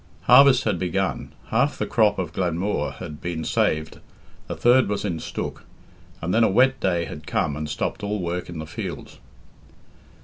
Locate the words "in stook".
5.05-5.63